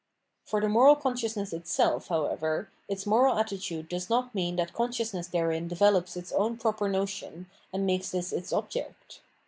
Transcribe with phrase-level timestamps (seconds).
[0.45, 5.67] For the moral consciousne^ itself, however, its moral attitude does not mean that consciousness therein
[5.67, 9.21] de velops its own proper notion and makes this its object.